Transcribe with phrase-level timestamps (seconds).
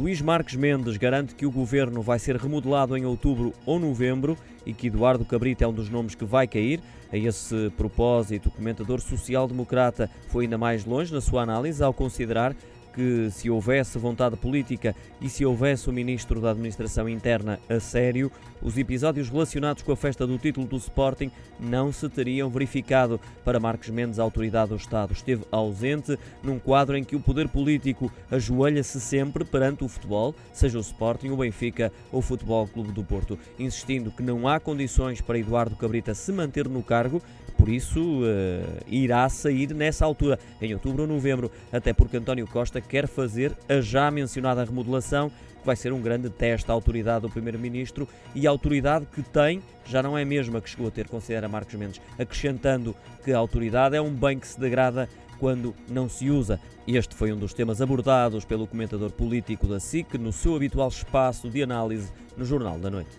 [0.00, 4.34] Luís Marques Mendes garante que o governo vai ser remodelado em outubro ou novembro
[4.64, 6.80] e que Eduardo Cabrita é um dos nomes que vai cair.
[7.12, 12.56] A esse propósito, o comentador social-democrata foi ainda mais longe na sua análise ao considerar
[12.92, 18.30] que se houvesse vontade política e se houvesse o Ministro da Administração Interna a sério,
[18.62, 23.20] os episódios relacionados com a festa do título do Sporting não se teriam verificado.
[23.44, 27.48] Para Marcos Mendes, a autoridade do Estado esteve ausente num quadro em que o poder
[27.48, 32.92] político ajoelha-se sempre perante o futebol, seja o Sporting, o Benfica ou o Futebol Clube
[32.92, 37.22] do Porto, insistindo que não há condições para Eduardo Cabrita se manter no cargo,
[37.60, 42.79] por isso uh, irá sair nessa altura, em outubro ou novembro, até porque António Costa
[42.80, 47.30] quer fazer a já mencionada remodelação, que vai ser um grande teste à autoridade do
[47.30, 51.08] Primeiro-Ministro e a autoridade que tem já não é a mesma que chegou a ter,
[51.08, 52.94] considera Marcos Mendes, acrescentando
[53.24, 55.08] que a autoridade é um bem que se degrada
[55.38, 56.60] quando não se usa.
[56.86, 61.48] Este foi um dos temas abordados pelo comentador político da SIC no seu habitual espaço
[61.48, 63.10] de análise no Jornal da Noite.